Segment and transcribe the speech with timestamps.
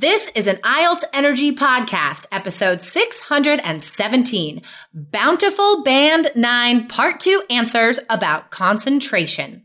[0.00, 4.62] This is an IELTS Energy Podcast, episode 617
[4.94, 9.64] Bountiful Band 9, Part 2 Answers about Concentration.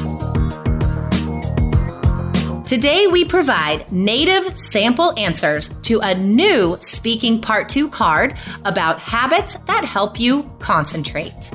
[2.71, 9.57] Today, we provide native sample answers to a new Speaking Part 2 card about habits
[9.67, 11.51] that help you concentrate.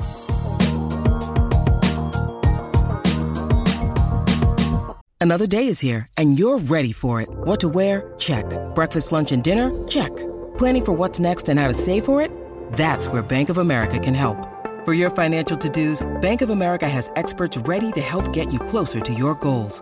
[5.19, 7.29] Another day is here, and you're ready for it.
[7.31, 8.13] What to wear?
[8.19, 8.45] Check.
[8.75, 9.71] Breakfast, lunch, and dinner?
[9.87, 10.15] Check.
[10.59, 12.29] Planning for what's next and how to save for it?
[12.73, 14.37] That's where Bank of America can help.
[14.85, 18.59] For your financial to dos, Bank of America has experts ready to help get you
[18.59, 19.81] closer to your goals.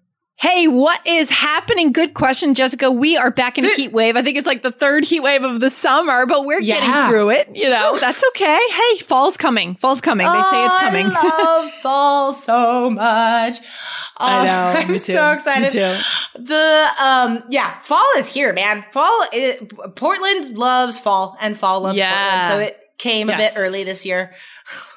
[0.41, 1.91] Hey, what is happening?
[1.91, 2.89] Good question, Jessica.
[2.89, 4.15] We are back in heat wave.
[4.15, 6.79] I think it's like the third heat wave of the summer, but we're Yeah.
[6.79, 7.49] getting through it.
[7.53, 8.59] You know, that's okay.
[8.71, 9.75] Hey, fall's coming.
[9.75, 10.25] Fall's coming.
[10.25, 11.05] They say it's coming.
[11.13, 13.57] I love fall so much.
[14.17, 14.73] I Oh, know.
[14.93, 15.73] I'm so excited.
[15.75, 16.43] Me too.
[16.43, 18.83] The um yeah, fall is here, man.
[18.91, 19.61] Fall is,
[19.95, 22.19] Portland loves fall and fall loves Yeah.
[22.31, 22.51] Portland.
[22.51, 24.31] So it came a bit early this year.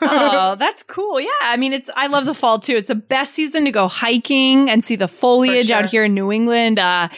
[0.02, 1.18] oh, that's cool.
[1.18, 1.30] Yeah.
[1.40, 2.76] I mean, it's, I love the fall too.
[2.76, 5.76] It's the best season to go hiking and see the foliage sure.
[5.76, 6.78] out here in New England.
[6.78, 7.08] Uh,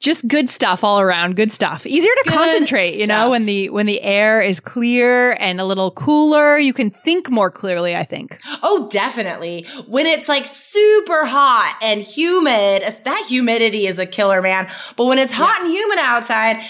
[0.00, 1.36] just good stuff all around.
[1.36, 1.86] Good stuff.
[1.86, 5.66] Easier to Good concentrate, you know, when the, when the air is clear and a
[5.66, 8.40] little cooler, you can think more clearly, I think.
[8.62, 9.66] Oh, definitely.
[9.86, 14.66] When it's like super hot and humid, that humidity is a killer, man.
[14.96, 16.62] But when it's hot and humid outside,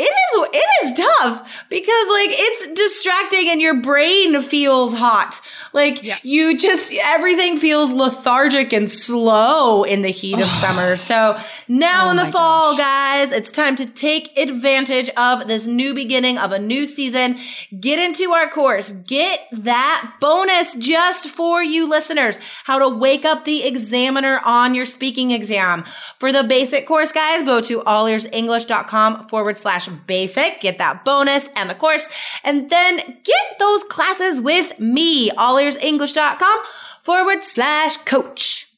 [0.00, 5.40] it is it is tough because like it's distracting and your brain feels hot.
[5.72, 6.16] Like Yeah.
[6.24, 10.96] you just everything feels lethargic and slow in the heat of summer.
[10.96, 15.94] So now Oh in the fall, guys, it's time to take advantage of this new
[15.94, 17.36] beginning of a new season.
[17.78, 18.92] Get into our course.
[18.92, 22.38] Get that bonus just for you listeners.
[22.64, 25.84] How to wake up the examiner on your speaking exam.
[26.18, 30.60] For the basic course, guys, go to allearsenglish.com forward slash basic.
[30.60, 32.08] Get that bonus and the course.
[32.44, 35.30] And then get those classes with me.
[35.30, 36.60] allearsenglish.com
[37.02, 38.69] forward slash coach.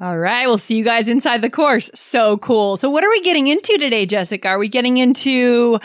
[0.00, 0.46] All right.
[0.46, 1.90] We'll see you guys inside the course.
[1.94, 2.76] So cool.
[2.78, 4.48] So what are we getting into today, Jessica?
[4.48, 5.78] Are we getting into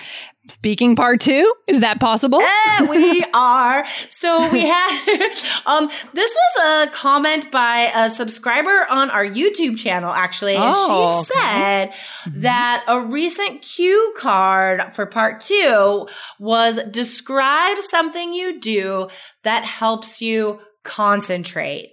[0.49, 1.53] speaking part two?
[1.67, 2.39] Is that possible?
[2.77, 3.85] Eh, we are.
[4.09, 5.29] So we had,
[5.65, 10.55] um, this was a comment by a subscriber on our YouTube channel, actually.
[10.55, 11.93] And Oh, she said
[12.41, 16.07] that a recent cue card for part two
[16.39, 19.09] was describe something you do
[19.43, 21.91] that helps you concentrate.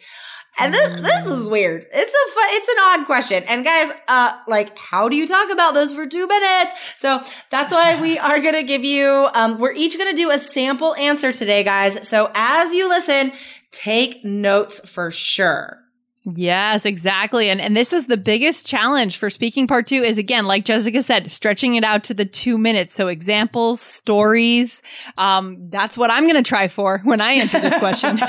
[0.58, 1.86] And this this is weird.
[1.92, 3.42] It's a fu- it's an odd question.
[3.48, 6.74] And guys, uh like how do you talk about this for 2 minutes?
[6.96, 10.30] So that's why we are going to give you um we're each going to do
[10.30, 12.06] a sample answer today, guys.
[12.06, 13.32] So as you listen,
[13.70, 15.78] take notes for sure.
[16.24, 17.50] Yes, exactly.
[17.50, 21.02] And and this is the biggest challenge for speaking part two is again, like Jessica
[21.02, 22.94] said, stretching it out to the two minutes.
[22.94, 24.82] So examples, stories.
[25.18, 28.20] Um, that's what I'm gonna try for when I answer this question.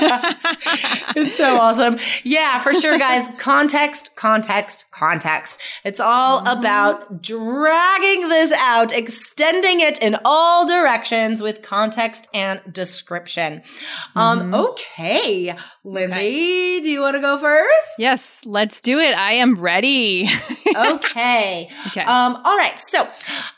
[1.16, 1.98] It's so awesome.
[2.24, 3.28] Yeah, for sure, guys.
[3.38, 5.60] Context, context, context.
[5.84, 13.62] It's all about dragging this out, extending it in all directions with context and description.
[14.16, 15.54] Um, okay.
[15.84, 17.83] Lindsay, do you want to go first?
[17.98, 19.14] Yes, let's do it.
[19.14, 20.28] I am ready.
[20.76, 21.70] okay.
[21.88, 22.00] Okay.
[22.00, 22.78] Um, all right.
[22.78, 23.08] So,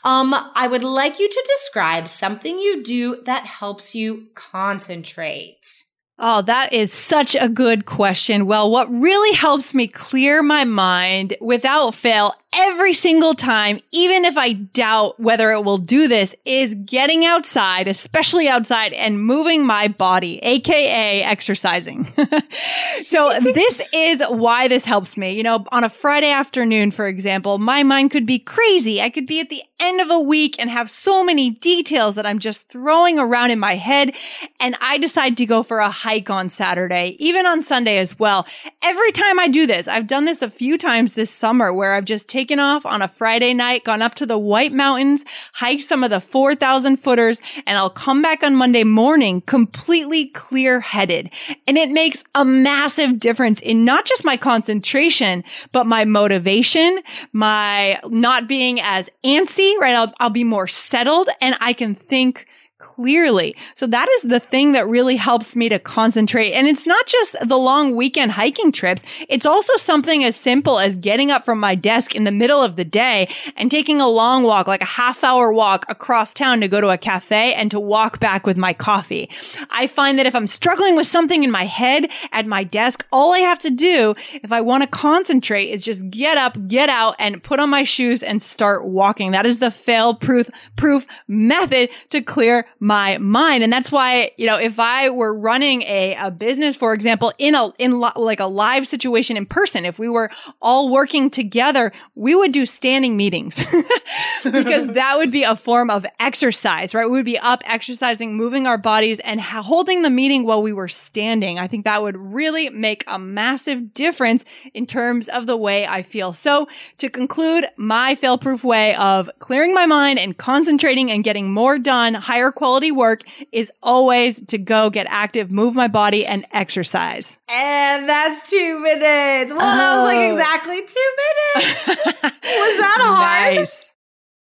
[0.03, 5.85] um, I would like you to describe something you do that helps you concentrate.
[6.19, 8.47] Oh, that is such a good question.
[8.47, 14.37] Well, what really helps me clear my mind without fail every single time, even if
[14.37, 19.87] I doubt whether it will do this, is getting outside, especially outside and moving my
[19.87, 22.11] body, aka exercising.
[23.05, 25.33] so this is why this helps me.
[25.33, 29.01] You know, on a Friday afternoon, for example, my mind could be crazy.
[29.01, 32.25] I could be at the end of a week and have so many details that
[32.25, 34.15] I'm just throwing around in my head.
[34.59, 38.47] And I decide to go for a hike on Saturday, even on Sunday as well.
[38.81, 42.05] Every time I do this, I've done this a few times this summer where I've
[42.05, 45.23] just taken off on a Friday night, gone up to the White Mountains,
[45.53, 50.79] hiked some of the 4,000 footers, and I'll come back on Monday morning completely clear
[50.79, 51.29] headed.
[51.67, 56.99] And it makes a massive difference in not just my concentration, but my motivation,
[57.33, 59.95] my not being as antsy, right?
[59.95, 62.47] I'll, I'll be more settled and I can think
[62.87, 63.53] clearly.
[63.75, 66.53] So that is the thing that really helps me to concentrate.
[66.53, 69.01] And it's not just the long weekend hiking trips.
[69.27, 72.77] It's also something as simple as getting up from my desk in the middle of
[72.77, 76.69] the day and taking a long walk, like a half hour walk across town to
[76.69, 79.29] go to a cafe and to walk back with my coffee.
[79.69, 83.33] I find that if I'm struggling with something in my head at my desk, all
[83.33, 87.15] I have to do if I want to concentrate is just get up, get out
[87.19, 89.31] and put on my shoes and start walking.
[89.31, 93.63] That is the fail proof, proof method to clear my mind.
[93.63, 97.55] And that's why, you know, if I were running a, a business, for example, in
[97.55, 100.29] a, in lo- like a live situation in person, if we were
[100.61, 103.57] all working together, we would do standing meetings
[104.43, 107.05] because that would be a form of exercise, right?
[107.05, 110.73] We would be up exercising, moving our bodies and ha- holding the meeting while we
[110.73, 111.57] were standing.
[111.57, 116.03] I think that would really make a massive difference in terms of the way I
[116.03, 116.33] feel.
[116.33, 116.67] So
[116.99, 121.79] to conclude my fail proof way of clearing my mind and concentrating and getting more
[121.79, 127.37] done, higher quality work is always to go get active, move my body and exercise.
[127.49, 129.53] And that's two minutes.
[129.53, 129.77] Well, oh.
[129.77, 130.33] that was like oh.
[130.33, 131.87] exactly two minutes.
[132.23, 133.55] was that a hard?
[133.55, 133.93] Nice.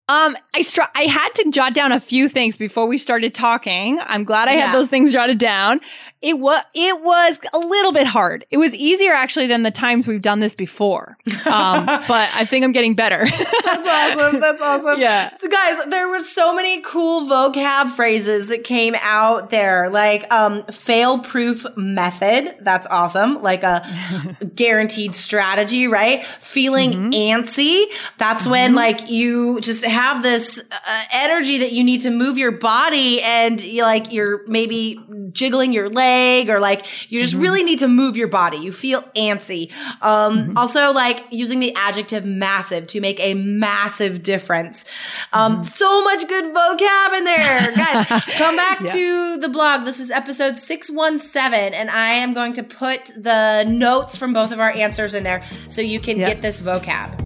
[0.08, 3.98] Um, I str- I had to jot down a few things before we started talking.
[4.00, 4.66] I'm glad I yeah.
[4.66, 5.80] had those things jotted down.
[6.22, 8.46] It was it was a little bit hard.
[8.50, 11.18] It was easier actually than the times we've done this before.
[11.44, 13.26] Um, but I think I'm getting better.
[13.64, 14.40] That's awesome.
[14.40, 15.00] That's awesome.
[15.00, 15.30] Yeah.
[15.38, 20.62] So guys, there were so many cool vocab phrases that came out there, like um,
[20.66, 22.56] fail proof method.
[22.60, 23.42] That's awesome.
[23.42, 26.22] Like a guaranteed strategy, right?
[26.22, 27.10] Feeling mm-hmm.
[27.10, 27.86] antsy.
[28.18, 28.50] That's mm-hmm.
[28.52, 33.22] when like you just have this uh, energy that you need to move your body
[33.22, 35.00] and you like you're maybe
[35.32, 37.42] jiggling your leg or like you just mm-hmm.
[37.42, 38.58] really need to move your body.
[38.58, 39.72] You feel antsy.
[40.02, 40.58] Um, mm-hmm.
[40.58, 44.84] also like using the adjective massive to make a massive difference.
[45.32, 45.62] Um, mm-hmm.
[45.62, 47.72] so much good vocab in there.
[47.74, 48.06] Guys,
[48.36, 48.92] come back yeah.
[48.92, 49.84] to the blog.
[49.84, 54.60] This is episode 617 and I am going to put the notes from both of
[54.60, 57.25] our answers in there so you can get this vocab.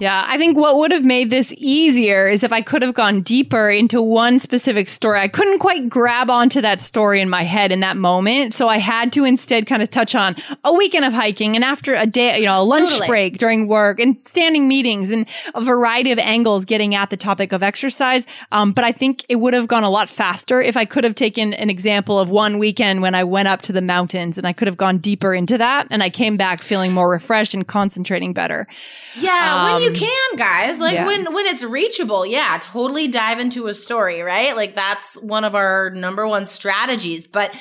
[0.00, 3.20] Yeah, I think what would have made this easier is if I could have gone
[3.20, 5.18] deeper into one specific story.
[5.18, 8.54] I couldn't quite grab onto that story in my head in that moment.
[8.54, 11.96] So I had to instead kind of touch on a weekend of hiking and after
[11.96, 13.08] a day, you know, a lunch totally.
[13.08, 17.50] break during work and standing meetings and a variety of angles getting at the topic
[17.50, 18.24] of exercise.
[18.52, 21.16] Um, but I think it would have gone a lot faster if I could have
[21.16, 24.52] taken an example of one weekend when I went up to the mountains and I
[24.52, 28.32] could have gone deeper into that and I came back feeling more refreshed and concentrating
[28.32, 28.68] better.
[29.18, 29.56] Yeah.
[29.56, 30.80] Um, when you you um, can, guys.
[30.80, 31.06] Like yeah.
[31.06, 34.54] when when it's reachable, yeah, totally dive into a story, right?
[34.56, 37.26] Like that's one of our number one strategies.
[37.26, 37.54] But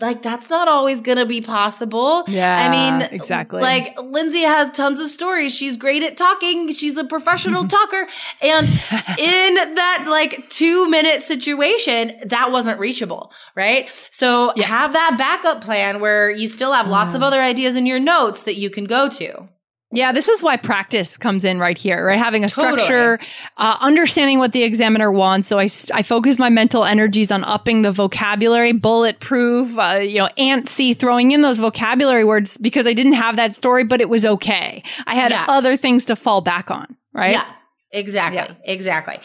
[0.00, 2.24] like that's not always going to be possible.
[2.28, 2.56] Yeah.
[2.56, 3.60] I mean, exactly.
[3.60, 5.54] Like Lindsay has tons of stories.
[5.54, 6.72] She's great at talking.
[6.72, 8.06] She's a professional talker.
[8.42, 8.66] And
[9.18, 13.88] in that like 2 minute situation, that wasn't reachable, right?
[14.10, 14.66] So yeah.
[14.66, 17.24] have that backup plan where you still have lots of mm.
[17.24, 19.48] other ideas in your notes that you can go to.
[19.94, 22.18] Yeah, this is why practice comes in right here, right?
[22.18, 23.28] Having a structure, totally.
[23.56, 25.46] uh, understanding what the examiner wants.
[25.46, 30.28] So I, I focus my mental energies on upping the vocabulary, bulletproof, uh, you know,
[30.36, 34.26] antsy, throwing in those vocabulary words because I didn't have that story, but it was
[34.26, 34.82] okay.
[35.06, 35.46] I had yeah.
[35.48, 37.32] other things to fall back on, right?
[37.32, 37.46] Yeah.
[37.94, 38.36] Exactly.
[38.36, 38.52] Yeah.
[38.64, 39.16] Exactly.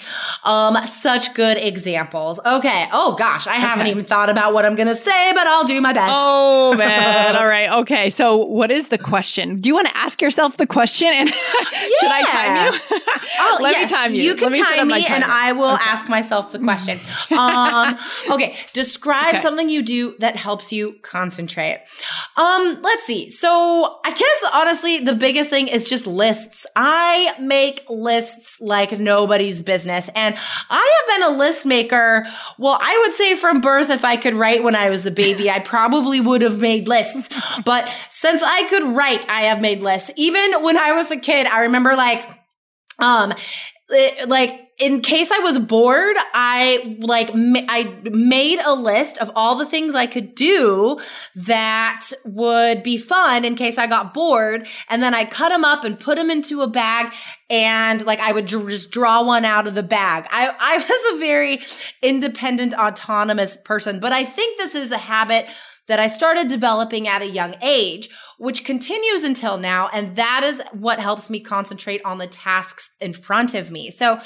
[0.44, 2.40] Um, such good examples.
[2.46, 2.88] Okay.
[2.94, 5.92] Oh gosh, I haven't even thought about what I'm gonna say, but I'll do my
[5.94, 6.14] best.
[6.16, 7.36] Oh man.
[7.40, 7.70] All right.
[7.82, 8.10] Okay.
[8.10, 9.60] So what is the question?
[9.60, 12.98] Do you want to ask yourself the question and should I time you?
[13.42, 14.22] Oh, Let yes, me time you.
[14.24, 15.24] You can Let me time up me, and.
[15.24, 17.00] I will ask myself the question.
[17.32, 17.96] um,
[18.32, 19.38] okay, describe Okay.
[19.40, 21.82] something you do that helps you concentrate.
[22.38, 23.30] Um, let's see.
[23.30, 26.66] So, I guess honestly, the biggest thing is just lists.
[26.76, 30.36] I make lists like nobody's business, and
[30.70, 32.26] I have been a list maker.
[32.58, 35.50] Well, I would say from birth, if I could write when I was a baby,
[35.50, 37.30] I probably would have made lists.
[37.66, 40.12] But since I could write, I have made lists.
[40.18, 42.28] Even when I was a kid, I remember like
[43.00, 43.34] um
[43.90, 49.30] it- like in case I was bored, I like ma- I made a list of
[49.36, 51.00] all the things I could do
[51.36, 55.84] that would be fun in case I got bored, and then I cut them up
[55.84, 57.14] and put them into a bag,
[57.50, 60.26] and like I would dr- just draw one out of the bag.
[60.32, 61.60] I I was a very
[62.02, 65.46] independent, autonomous person, but I think this is a habit
[65.90, 69.90] that I started developing at a young age, which continues until now.
[69.92, 73.90] And that is what helps me concentrate on the tasks in front of me.
[73.90, 74.20] So,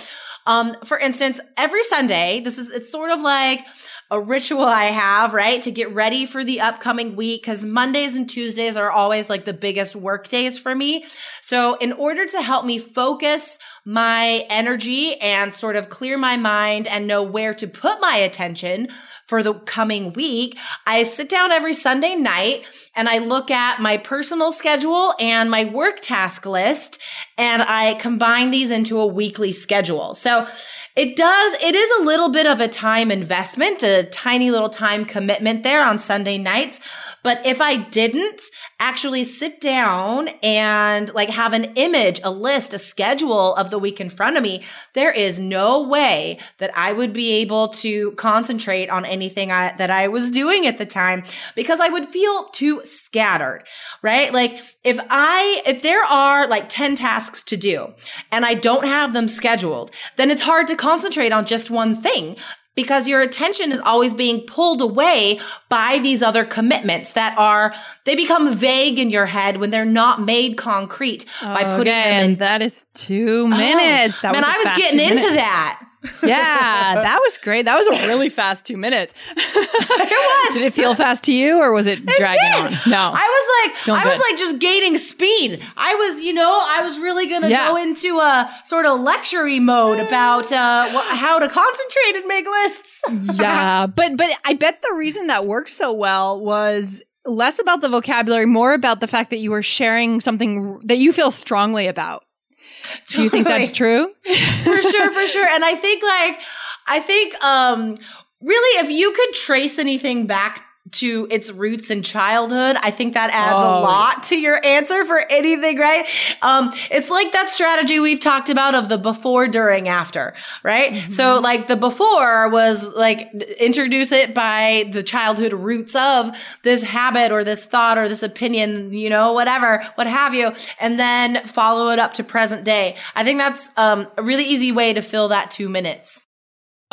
[0.46, 3.66] um, for instance, every Sunday, this is, it's sort of like
[4.14, 5.60] a ritual I have, right?
[5.64, 7.44] To get ready for the upcoming week.
[7.46, 11.04] Cause Mondays and Tuesdays are always like the biggest work days for me.
[11.42, 16.88] So in order to help me focus my energy and sort of clear my mind
[16.88, 18.90] and know where to put my attention
[19.26, 23.98] for the coming week, I sit down every Sunday night and I look at my
[23.98, 27.02] personal schedule and my work task list
[27.36, 30.14] and I combine these into a weekly schedule.
[30.14, 30.48] So
[30.96, 35.06] it does, it is a little bit of a time investment, a tiny little time
[35.06, 36.82] commitment there on Sunday nights.
[37.24, 38.44] But if I didn't
[38.80, 44.02] actually sit down and like have an image, a list, a schedule of the week
[44.02, 44.62] in front of me,
[44.94, 49.90] there is no way that I would be able to concentrate on anything I, that
[49.90, 51.24] I was doing at the time
[51.56, 53.64] because I would feel too scattered,
[54.02, 54.32] right?
[54.34, 57.94] Like if I, if there are like 10 tasks to do
[58.32, 62.36] and I don't have them scheduled, then it's hard to concentrate on just one thing
[62.76, 67.74] because your attention is always being pulled away by these other commitments that are
[68.06, 72.10] they become vague in your head when they're not made concrete by oh, putting Okay,
[72.10, 74.20] them in that is two oh, minutes.
[74.22, 75.80] that Oh, man was i was getting two into that
[76.24, 77.64] Yeah, that was great.
[77.66, 79.14] That was a really fast two minutes.
[79.36, 82.74] it was Did it feel fast to you, or was it dragging did.
[82.86, 82.92] on?
[82.92, 84.24] No, I was like, Feeling I was good.
[84.32, 85.64] like just gaining speed.
[85.78, 87.68] I was, you know, I was really gonna Yeah.
[87.70, 92.46] go into a sort of lectury mode about uh, wh- how to concentrate and make
[92.48, 93.02] lists.
[93.40, 97.90] yeah, but but I bet the reason that worked so well was less about the
[97.90, 102.24] vocabulary, more about the fact that you were sharing something that you feel strongly about.
[103.08, 104.14] Do you think that's true?
[104.64, 105.48] for sure, for sure.
[105.48, 106.40] And I think like
[106.88, 107.98] I think um
[108.42, 113.30] really if you could trace anything back to its roots in childhood, I think that
[113.32, 116.06] adds Oh, a lot to your answer for anything, right?
[116.42, 120.92] Um, it's like that strategy we've talked about of the before, during, after, right?
[120.92, 121.12] Mm-hmm.
[121.12, 126.32] So like the before was like introduce it by the childhood roots of
[126.64, 131.00] this habit or this thought or this opinion, you know, whatever, what have you, and
[131.00, 132.98] then follow it up to present day.
[133.16, 136.26] I think that's um, a really easy way to fill that two minutes.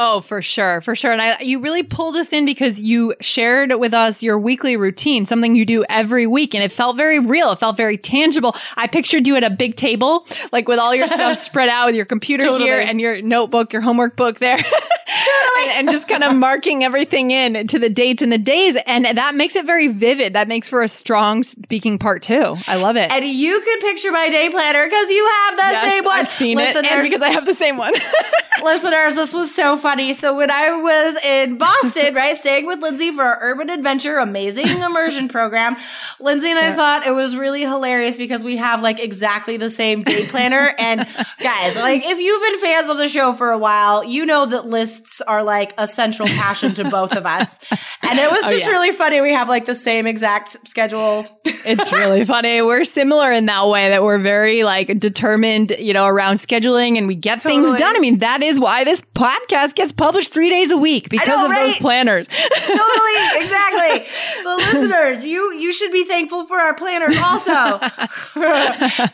[0.02, 1.12] Oh, for sure, for sure.
[1.12, 5.26] And I, you really pulled us in because you shared with us your weekly routine,
[5.26, 7.52] something you do every week, and it felt very real.
[7.52, 8.56] It felt very tangible.
[8.78, 11.96] I pictured you at a big table, like with all your stuff spread out, with
[11.96, 12.64] your computer Totally.
[12.64, 14.56] here and your notebook, your homework book there.
[15.60, 18.76] and, and just kind of marking everything in to the dates and the days.
[18.86, 20.34] And that makes it very vivid.
[20.34, 22.56] That makes for a strong speaking part two.
[22.66, 23.10] I love it.
[23.10, 26.18] And you could picture my day planner because you have the Yes, same one.
[26.18, 27.94] I've seen it, and because I have the same one.
[28.62, 30.12] listeners, this was so funny.
[30.12, 34.82] So when I was in Boston, right, staying with Lindsay for our Urban Adventure Amazing
[34.82, 35.76] Immersion program,
[36.18, 40.02] Lindsay and I thought it was really hilarious because we have like exactly the same
[40.02, 40.74] day planner.
[40.78, 41.06] and
[41.40, 44.66] guys, like if you've been fans of the show for a while, you know that
[44.66, 47.58] lists are like a central passion to both of us.
[48.02, 48.72] And it was oh, just yeah.
[48.72, 49.20] really funny.
[49.20, 51.26] We have like the same exact schedule.
[51.44, 52.60] it's really funny.
[52.62, 57.06] We're similar in that way that we're very like determined, you know, around scheduling and
[57.06, 57.94] we get things done.
[57.94, 61.46] I mean, that is why this podcast gets published three days a week because know,
[61.46, 62.26] of those planners.
[62.26, 64.04] totally exactly
[64.42, 67.78] so listeners you you should be thankful for our planners also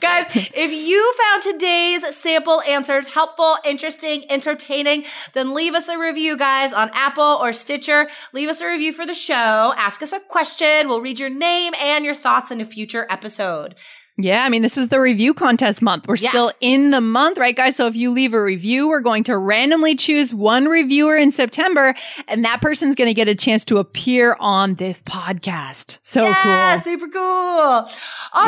[0.00, 6.16] guys if you found today's sample answers helpful interesting entertaining then leave us a review
[6.16, 8.08] review, guys, on Apple or Stitcher.
[8.32, 9.74] Leave us a review for the show.
[9.76, 10.88] Ask us a question.
[10.88, 13.74] We'll read your name and your thoughts in a future episode.
[14.18, 16.06] Yeah, I mean, this is the review contest month.
[16.08, 16.30] We're Yeah.
[16.30, 17.76] still in the month, right, guys?
[17.76, 21.94] So if you leave a review, we're going to randomly choose one reviewer in September,
[22.26, 25.98] and that person's going to get a chance to appear on this podcast.
[26.02, 26.92] So yeah, cool.
[26.92, 27.20] super cool.
[27.20, 27.88] All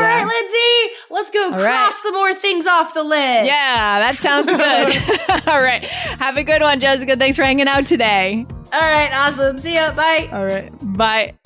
[0.01, 0.25] right, Yeah.
[0.27, 1.61] Lindsay, let's go right.
[1.61, 3.47] cross some more things off the list.
[3.47, 5.49] Yeah, that sounds good.
[5.49, 5.85] All right.
[5.85, 7.17] Have a good one, Jessica.
[7.17, 8.47] Thanks for hanging out today.
[8.73, 9.59] All right, awesome.
[9.59, 9.93] See ya.
[9.95, 10.29] Bye.
[10.33, 10.71] All right.
[10.83, 11.38] Bye.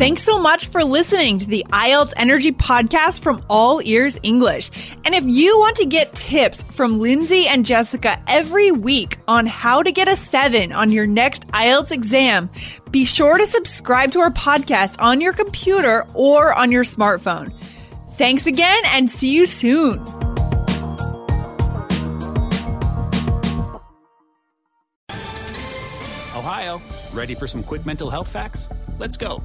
[0.00, 4.70] Thanks so much for listening to the IELTS Energy Podcast from All Ears English.
[5.04, 9.82] And if you want to get tips from Lindsay and Jessica every week on how
[9.82, 12.48] to get a seven on your next IELTS exam,
[12.90, 17.52] be sure to subscribe to our podcast on your computer or on your smartphone.
[18.12, 19.98] Thanks again and see you soon.
[26.34, 26.80] Ohio,
[27.12, 28.70] ready for some quick mental health facts?
[28.98, 29.44] Let's go.